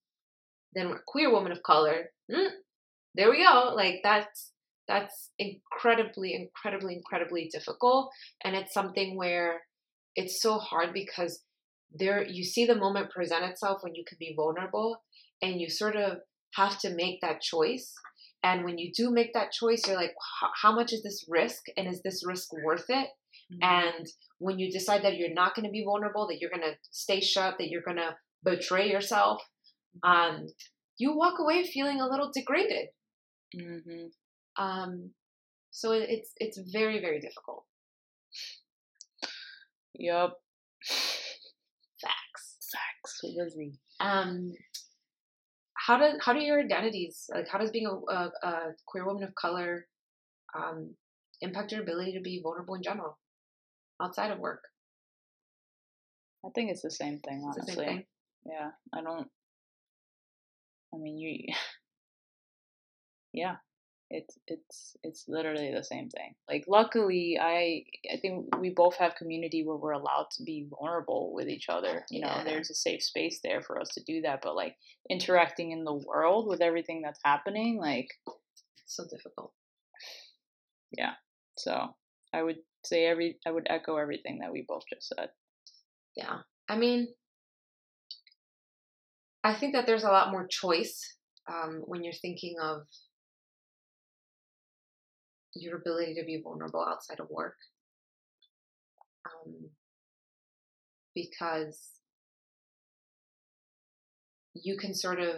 [0.74, 2.06] Then we're queer woman of color.
[2.30, 2.48] Mm,
[3.14, 3.72] there we go.
[3.74, 4.52] Like that's
[4.90, 8.10] that's incredibly, incredibly, incredibly difficult,
[8.44, 9.60] and it's something where
[10.16, 11.44] it's so hard because
[11.92, 15.02] there you see the moment present itself when you can be vulnerable
[15.42, 16.18] and you sort of
[16.54, 17.92] have to make that choice
[18.42, 20.14] and when you do make that choice you're like
[20.62, 23.08] how much is this risk and is this risk worth it
[23.52, 23.62] mm-hmm.
[23.62, 24.06] and
[24.38, 27.20] when you decide that you're not going to be vulnerable that you're going to stay
[27.20, 29.42] shut that you're going to betray yourself
[30.04, 30.10] mm-hmm.
[30.10, 30.46] um,
[30.98, 32.88] you walk away feeling a little degraded
[33.56, 34.06] mm-hmm.
[34.56, 35.10] Um,
[35.70, 37.64] so it's it's very very difficult
[39.94, 40.32] yep
[43.20, 43.78] so busy.
[44.00, 44.52] Um,
[45.74, 49.24] how do how do your identities like how does being a, a, a queer woman
[49.24, 49.86] of color
[50.56, 50.94] um,
[51.40, 53.18] impact your ability to be vulnerable in general
[54.02, 54.62] outside of work?
[56.44, 57.74] I think it's the same thing, honestly.
[57.74, 58.04] Same thing.
[58.46, 59.28] Yeah, I don't.
[60.94, 61.54] I mean, you.
[63.32, 63.58] Yeah,
[64.10, 66.34] it's it's it's literally the same thing.
[66.48, 71.32] Like luckily i i think we both have community where we're allowed to be vulnerable
[71.32, 72.44] with each other you know yeah.
[72.44, 74.74] there's a safe space there for us to do that but like
[75.08, 78.08] interacting in the world with everything that's happening like
[78.86, 79.52] so difficult.
[80.96, 81.14] Yeah.
[81.56, 81.94] So
[82.32, 85.30] i would say every i would echo everything that we both just said.
[86.16, 86.38] Yeah.
[86.68, 87.08] I mean
[89.44, 91.16] i think that there's a lot more choice
[91.50, 92.82] um, when you're thinking of
[95.54, 97.56] your ability to be vulnerable outside of work.
[99.26, 99.70] Um,
[101.14, 101.90] because
[104.54, 105.36] you can sort of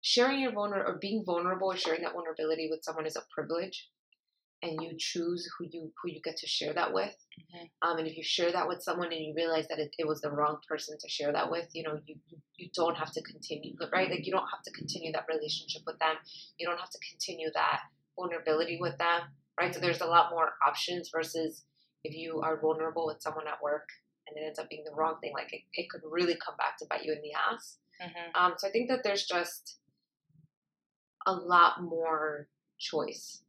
[0.00, 3.88] sharing your vulner or being vulnerable or sharing that vulnerability with someone is a privilege
[4.62, 7.66] and you choose who you who you get to share that with mm-hmm.
[7.88, 10.20] um, and if you share that with someone and you realize that it, it, was
[10.20, 13.20] the wrong person to share that with you know you, you you don't have to
[13.22, 16.14] continue right like you don't have to continue that relationship with them
[16.58, 17.80] you don't have to continue that
[18.16, 19.22] vulnerability with them,
[19.58, 19.74] right?
[19.74, 21.64] So there's a lot more options versus
[22.04, 23.88] if you are vulnerable with someone at work
[24.26, 26.78] and it ends up being the wrong thing, like it, it could really come back
[26.78, 27.78] to bite you in the ass.
[28.02, 28.44] Mm-hmm.
[28.44, 29.78] Um, so I think that there's just
[31.26, 32.48] a lot more
[32.78, 33.42] choice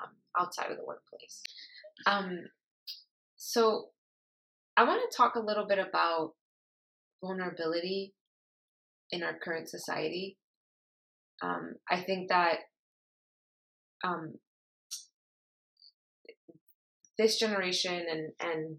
[0.00, 1.42] um, outside of the workplace.
[2.06, 2.44] Um,
[3.36, 3.88] so
[4.76, 6.34] I want to talk a little bit about
[7.20, 8.14] vulnerability
[9.10, 10.36] in our current society.
[11.42, 12.58] Um, I think that
[14.04, 14.34] um,
[17.18, 18.76] this generation and and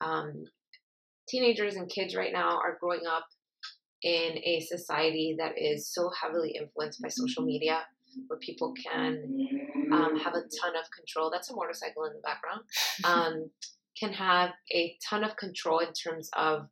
[0.00, 0.44] um,
[1.28, 3.26] teenagers and kids right now are growing up
[4.02, 7.80] in a society that is so heavily influenced by social media
[8.28, 9.48] where people can
[9.92, 12.60] um, have a ton of control that's a motorcycle in the background
[13.04, 13.50] um,
[13.98, 16.68] can have a ton of control in terms of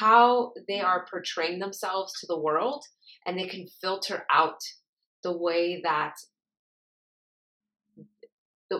[0.00, 2.84] how they are portraying themselves to the world
[3.26, 4.60] and they can filter out
[5.22, 6.14] the way that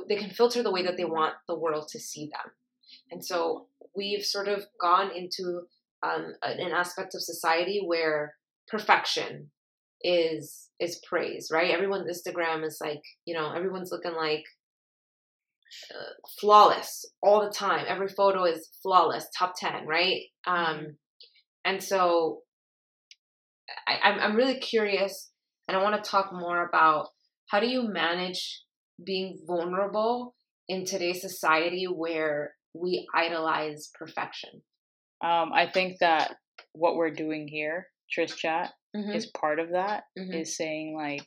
[0.08, 2.52] they can filter the way that they want the world to see them.
[3.10, 5.62] And so we've sort of gone into
[6.02, 8.34] um, an aspect of society where
[8.68, 9.50] perfection
[10.02, 11.70] is is praise, right?
[11.70, 14.44] Everyone's Instagram is like, you know, everyone's looking like
[15.90, 17.86] uh, flawless all the time.
[17.88, 20.22] Every photo is flawless, top 10, right?
[20.46, 20.96] Um
[21.64, 22.42] and so
[23.86, 25.30] I, I'm I'm really curious
[25.68, 27.08] and I want to talk more about
[27.48, 28.63] how do you manage
[29.02, 30.34] being vulnerable
[30.68, 34.62] in today's society where we idolize perfection?
[35.22, 36.36] Um, I think that
[36.72, 39.10] what we're doing here, Tris Chat, Mm-hmm.
[39.10, 40.04] is part of that.
[40.14, 40.46] Is Mhm.
[40.46, 41.26] saying like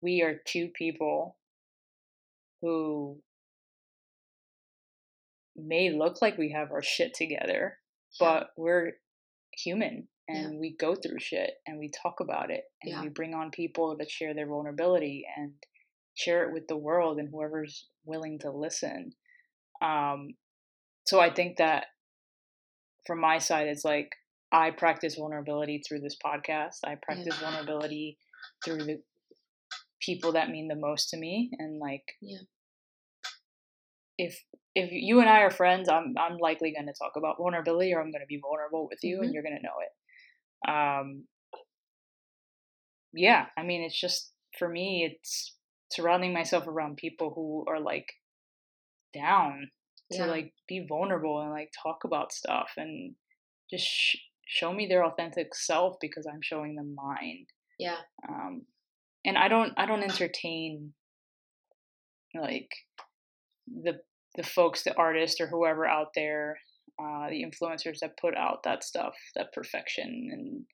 [0.00, 1.36] we are two people
[2.62, 3.22] who
[5.54, 7.78] may look like we have our shit together,
[8.18, 8.92] but we're
[9.52, 13.02] human and we go through shit and we talk about it and Yeah.
[13.02, 15.52] we bring on people to share their vulnerability and
[16.22, 19.12] share it with the world and whoever's willing to listen.
[19.80, 20.34] Um,
[21.06, 21.86] so I think that
[23.06, 24.10] from my side, it's like
[24.52, 26.78] I practice vulnerability through this podcast.
[26.84, 28.18] I practice vulnerability
[28.64, 29.02] through the
[30.00, 32.38] people that mean the most to me, and like, Yeah.
[34.18, 37.92] if if you and I are friends, I'm I'm likely going to talk about vulnerability,
[37.92, 39.24] or I'm going to be vulnerable with you, Mhm.
[39.24, 39.92] and you're going to know it.
[40.70, 41.28] Um,
[43.12, 45.56] yeah, I mean, it's just for me, it's
[45.92, 48.12] surrounding myself around people who are like
[49.14, 49.70] down
[50.12, 50.26] to Yeah.
[50.26, 53.14] like be vulnerable and like talk about stuff and
[53.70, 57.46] just sh- show me their authentic self because I'm showing them mine.
[57.78, 57.98] Yeah.
[58.28, 58.66] Um,
[59.24, 60.92] and I don't I don't entertain
[62.34, 62.70] like
[63.66, 64.00] the
[64.36, 66.58] the folks, the artists or whoever out there,
[66.98, 70.64] uh, the influencers that put out that stuff, that perfection, and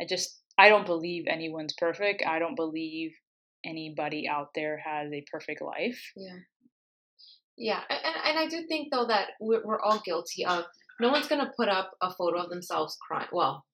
[0.00, 2.22] I just I don't believe anyone's perfect.
[2.26, 3.12] I don't believe
[3.64, 6.00] anybody out there has a perfect life.
[6.16, 6.38] Yeah.
[7.56, 10.64] Yeah, and, and- I do think though that we're, we're all guilty of.
[11.00, 13.28] No one's gonna put up a photo of themselves crying.
[13.32, 13.64] Well,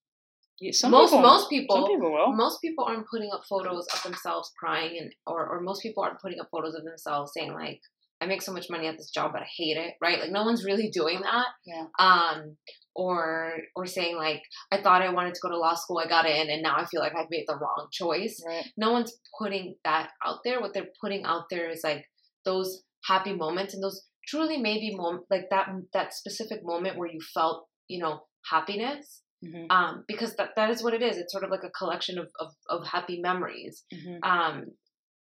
[0.59, 2.33] Yeah, most people, most people, people will.
[2.33, 6.20] most people aren't putting up photos of themselves crying, and or or most people aren't
[6.20, 7.81] putting up photos of themselves saying like,
[8.20, 10.18] "I make so much money at this job, but I hate it." Right?
[10.20, 11.46] Like no one's really doing that.
[11.66, 11.87] Yeah.
[11.98, 12.57] Um.
[12.94, 16.26] Or or saying like, "I thought I wanted to go to law school, I got
[16.26, 18.66] in, and now I feel like I've made the wrong choice." Right.
[18.76, 20.61] no one's putting that out there.
[20.61, 22.05] What they're putting out there is like
[22.44, 27.20] those happy moments and those truly maybe mom- like that that specific moment where you
[27.35, 31.44] felt you know happiness hmm um because that that is what it is it's sort
[31.44, 34.66] of like a collection of of, of happy memories hmm um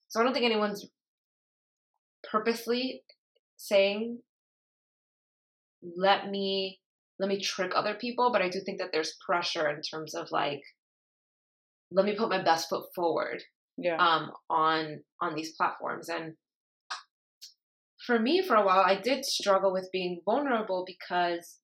[0.07, 0.87] so i don't think anyone's
[2.31, 3.03] purposely
[3.57, 4.19] saying
[5.95, 6.79] let me
[7.21, 10.25] let me trick other people but i do think that there's pressure in terms of
[10.31, 10.62] like
[11.91, 13.39] let me put my best foot forward
[13.77, 13.97] Yeah.
[14.07, 16.07] um, on on these platforms.
[16.10, 16.36] And
[18.05, 21.60] for me, for a while, I did struggle with being vulnerable because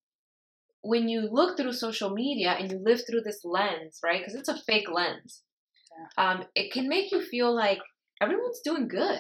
[0.82, 4.20] when you look through social media and you live through this lens, right?
[4.22, 5.44] Because it's a fake lens.
[6.18, 7.80] Um, it can make you feel like
[8.22, 9.20] everyone's doing good.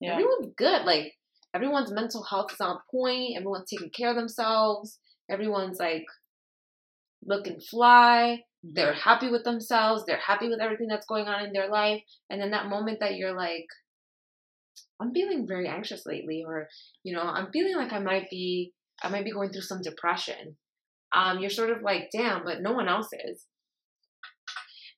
[0.00, 0.12] yeah.
[0.12, 0.82] Everyone's good.
[0.86, 1.12] Like
[1.54, 3.36] everyone's mental health is on point.
[3.36, 4.98] Everyone's taking care of themselves.
[5.30, 6.06] Everyone's like
[7.24, 11.68] looking fly they're happy with themselves they're happy with everything that's going on in their
[11.68, 13.66] life and then that moment that you're like
[15.00, 16.68] i'm feeling very anxious lately or
[17.02, 20.56] you know i'm feeling like i might be i might be going through some depression
[21.14, 23.44] um you're sort of like damn but no one else is.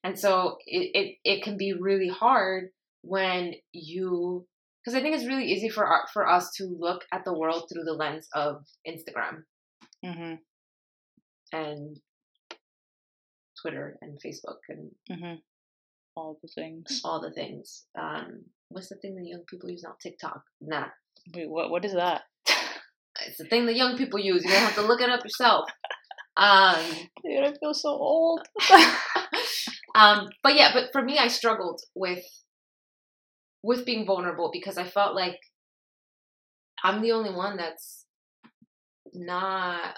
[0.01, 2.69] And so it it, it can be really hard
[3.01, 4.47] when you
[4.81, 7.83] because i think it's really easy for for us to look at the world through
[7.83, 9.43] the lens of instagram
[10.03, 10.35] hmm
[11.51, 11.97] and
[13.61, 15.35] twitter and facebook and hmm
[16.15, 17.01] All the things.
[17.05, 17.85] all the things.
[17.97, 19.95] Um, what's the thing that young people use now?
[20.01, 20.41] TikTok.
[20.59, 20.87] Nah,
[21.33, 21.69] Wait, what?
[21.69, 22.23] What is that?
[23.25, 24.43] it's the thing that young people use.
[24.43, 25.69] You're gonna have to look it up yourself.
[26.35, 26.83] Um,
[27.23, 28.41] Dude, I feel so old.
[29.95, 32.23] um, but yeah, but for me, I struggled with
[33.63, 35.37] with being vulnerable because I felt like
[36.83, 37.98] I'm the only one that's
[39.13, 39.97] not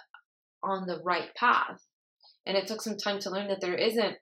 [0.63, 1.85] on the right path,
[2.45, 4.17] and it took some time to learn that there isn't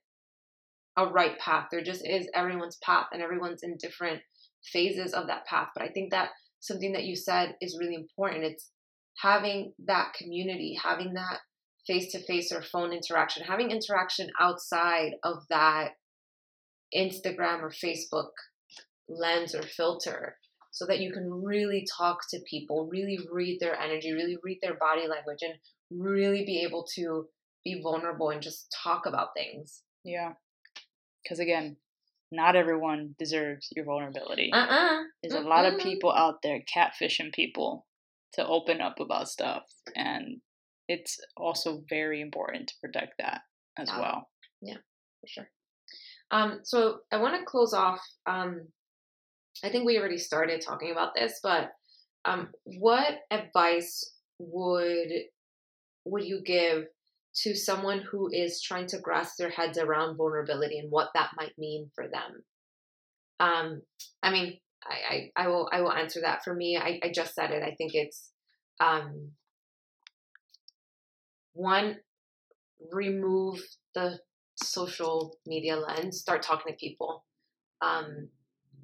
[0.98, 1.68] a right path.
[1.72, 4.22] There just is everyone's path, and everyone's in different
[4.64, 5.70] phases of that path.
[5.76, 6.30] But I think that
[6.60, 8.44] something that you said is really important.
[8.44, 8.72] It's
[9.22, 11.40] having that community, having that
[11.88, 15.92] face to face or phone interaction, having interaction outside of that
[16.96, 18.32] Instagram or Facebook
[19.08, 20.38] lens or filter
[20.72, 24.76] so that you can really talk to people, really read their energy, really read their
[24.76, 25.56] body language, and
[25.92, 27.28] really be able to
[27.64, 29.84] be vulnerable and just talk about things.
[30.04, 30.34] yeah.
[31.24, 31.76] Because again,
[32.32, 34.52] not everyone deserves your vulnerability.
[34.54, 37.86] Uh uh There's a lot of people out there catfishing people
[38.34, 39.64] to open up about stuff,
[39.96, 40.40] and
[40.88, 43.42] it's also very important to protect that
[43.78, 44.00] as Yeah.
[44.00, 44.30] well.
[44.62, 44.78] Yeah,
[45.20, 45.50] for sure.
[46.32, 48.02] Um, so I want to close off.
[48.26, 48.68] Um,
[49.64, 51.72] I think we already started talking about this, but
[52.26, 55.10] um, what advice would
[56.06, 56.86] would you give
[57.44, 61.58] to someone who is trying to grasp their heads around vulnerability and what that might
[61.58, 62.44] mean for them?
[63.40, 63.82] Um,
[64.24, 66.44] I mean, I, I, I will I will answer that.
[66.44, 67.64] For me, I, I just said it.
[67.64, 68.32] I think it's
[68.80, 69.32] um,
[71.54, 71.98] one
[72.92, 73.62] remove
[73.94, 74.20] the
[74.56, 76.20] social media lens.
[76.20, 77.26] Start talking to people.
[77.82, 78.30] Um,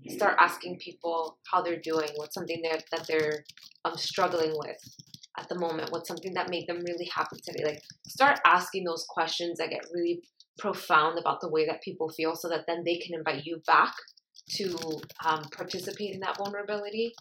[0.09, 2.09] start asking people how they're doing.
[2.15, 3.43] What's something that that they're
[3.83, 4.95] um, struggling with
[5.37, 5.91] at the moment?
[5.91, 7.63] What's something that made them really happy today?
[7.65, 10.21] Like start asking those questions that get really
[10.57, 13.93] profound about the way that people feel, so that then they can invite you back
[14.47, 14.77] to
[15.25, 17.13] um, participate in that vulnerability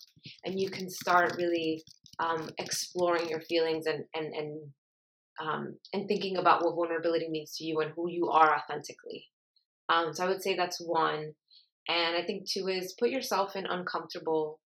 [0.45, 1.83] and you can start really
[2.19, 4.61] um, exploring your feelings and and and
[5.41, 9.27] um, and thinking about what vulnerability means to you and who you are authentically
[9.89, 11.35] um, so i would say that's one
[11.89, 14.59] and i think two is put yourself in uncomfortable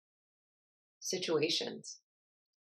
[1.01, 1.99] situations.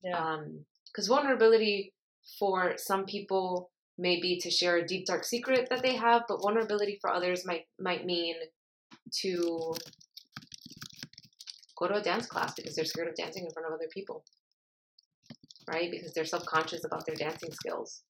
[0.03, 0.19] Yeah.
[0.19, 1.95] Um, because vulnerability
[2.39, 6.43] for some people may be to share a deep dark secret that they have but
[6.43, 8.35] vulnerability for others might might mean
[9.21, 9.75] to
[11.79, 14.25] go to a dance class because they're scared of dancing in front of other people
[15.73, 15.91] right?
[15.91, 18.03] Because they're subconscious about their dancing skills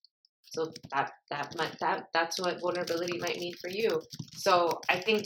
[0.45, 4.03] so that that might that that's what vulnerability might mean for you.
[4.35, 5.25] So i think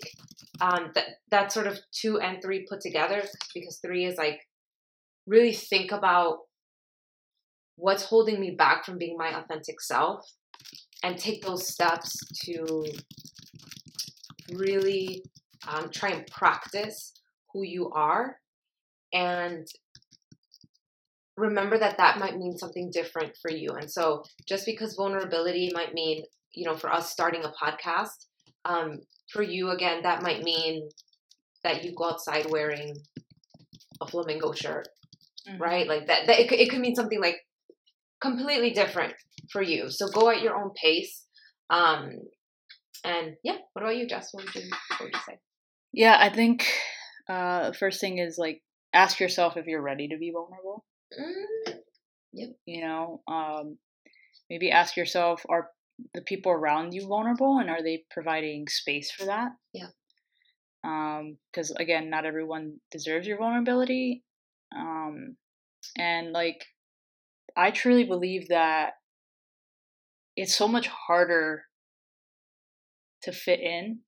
[0.60, 3.22] um that that's sort of two and three put together
[3.54, 4.40] because three is like
[5.26, 6.38] really think about
[7.76, 10.24] what's holding me back from being my authentic self
[11.02, 12.84] and take those steps to
[14.52, 15.22] really
[15.68, 17.12] um, try and practice
[17.52, 18.38] who you are
[19.12, 19.66] and
[21.36, 23.70] remember that that might mean something different for you.
[23.72, 26.24] And so just because vulnerability might mean
[26.54, 28.26] you know for us starting a podcast
[28.64, 29.00] um,
[29.32, 30.88] for you again that might mean
[31.64, 32.94] that you go outside wearing
[34.00, 34.88] a flamingo shirt
[35.48, 35.60] Mhm.
[35.60, 35.86] right?
[35.86, 37.36] Like that, that it, could, it could mean something like
[38.20, 39.14] completely different
[39.52, 39.90] for you.
[39.90, 41.24] So go at your own pace.
[41.70, 42.10] Um
[43.04, 44.30] and yeah what about you jess?
[44.32, 45.38] What would you, what would you say?
[45.92, 46.66] Yeah, I think
[47.28, 48.62] uh, first thing is like
[48.92, 50.84] ask yourself if you're ready to be vulnerable.
[51.18, 51.74] Mm,
[52.66, 53.78] You know, um,
[54.50, 55.70] maybe ask yourself are
[56.14, 59.52] the people around you vulnerable and are they providing space for that?
[59.72, 59.88] Yeah.
[61.50, 64.22] Because again, not everyone deserves your vulnerability.
[64.76, 65.36] Um,
[65.98, 66.64] and like,
[67.56, 68.92] I truly believe that
[70.36, 71.64] it's so much harder
[73.22, 74.00] to fit in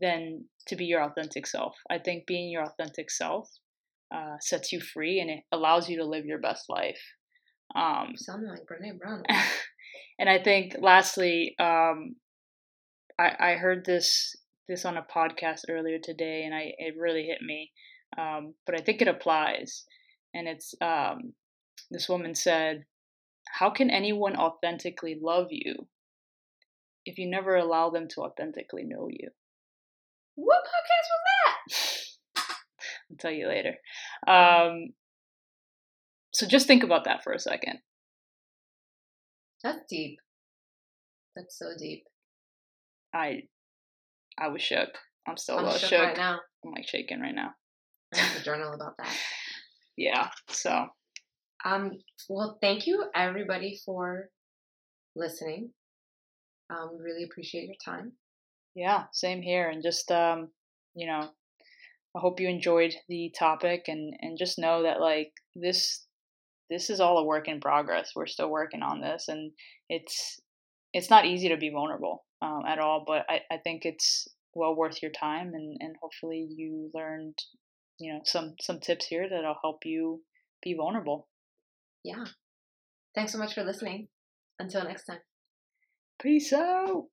[0.00, 1.76] than to be your authentic self.
[1.88, 3.48] I think being your authentic self
[4.14, 7.00] uh, sets you free and it allows you to live your best life.
[7.74, 9.22] Um, sound like brene brown
[10.18, 12.16] and I think lastly, um,
[13.18, 14.36] I, I heard this
[14.68, 17.72] this on a podcast earlier today, and I it really hit me.
[18.18, 19.84] Um, but I think it applies,
[20.34, 21.34] and it's um,
[21.90, 22.84] this woman said,
[23.58, 25.88] "How can anyone authentically love you
[27.04, 29.30] if you never allow them to authentically know you?"
[30.36, 31.49] what podcast was that
[33.10, 33.74] I'll tell you later.
[34.26, 34.88] Um,
[36.32, 37.78] so just think about that for a second.
[39.62, 40.18] that's deep
[41.36, 42.04] that's so deep
[43.14, 43.42] I
[44.38, 44.88] I was shook.
[45.28, 46.00] I'm still a i'm little shook shook.
[46.00, 47.50] right now I'm like shaking right now.
[48.14, 49.14] i have to journal about that
[49.96, 50.28] Yeah.
[50.48, 50.86] So
[51.64, 51.98] Um,
[52.28, 54.30] well, thank you everybody for
[55.14, 55.70] listening.
[56.70, 58.12] Um, really appreciate your time.
[58.74, 59.68] yeah, same here.
[59.68, 60.48] And just um,
[60.94, 61.28] you know,
[62.16, 66.06] I hope you enjoyed the topic and and just know that like this
[66.68, 68.12] this is all a work in progress.
[68.14, 69.52] We're still working on this, and
[69.88, 70.40] it's
[70.92, 73.04] it's not easy to be vulnerable um, at all.
[73.06, 77.38] But I I think it's well worth your time, and and hopefully you learned
[77.98, 80.22] you know some some tips here that'll help you
[80.62, 81.28] be vulnerable.
[82.04, 82.24] Yeah.
[83.14, 84.08] Thanks so much for listening.
[84.58, 85.20] Until next time.
[86.20, 87.06] Peace out.